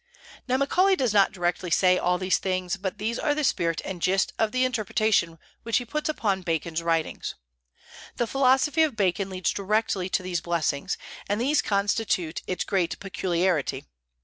Now 0.47 0.57
Macaulay 0.57 0.95
does 0.95 1.13
not 1.13 1.31
directly 1.31 1.69
say 1.69 1.99
all 1.99 2.17
these 2.17 2.39
things, 2.39 2.75
but 2.75 2.97
these 2.97 3.19
are 3.19 3.35
the 3.35 3.43
spirit 3.43 3.83
and 3.85 4.01
gist 4.01 4.33
of 4.39 4.51
the 4.51 4.65
interpretation 4.65 5.37
which 5.61 5.77
he 5.77 5.85
puts 5.85 6.09
upon 6.09 6.41
Bacon's 6.41 6.81
writings. 6.81 7.35
The 8.15 8.25
philosophy 8.25 8.81
of 8.81 8.95
Bacon 8.95 9.29
leads 9.29 9.51
directly 9.51 10.09
to 10.09 10.23
these 10.23 10.41
blessings; 10.41 10.97
and 11.29 11.39
these 11.39 11.61
constitute 11.61 12.41
its 12.47 12.63
great 12.63 12.97
peculiarity. 12.99 13.85